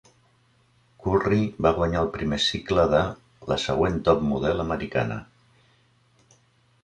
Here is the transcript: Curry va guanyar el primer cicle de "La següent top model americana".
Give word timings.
Curry 1.01 1.41
va 1.65 1.71
guanyar 1.79 1.99
el 2.05 2.09
primer 2.15 2.39
cicle 2.45 2.85
de 2.93 3.01
"La 3.51 3.57
següent 3.65 3.99
top 4.09 4.23
model 4.31 4.63
americana". 4.65 5.19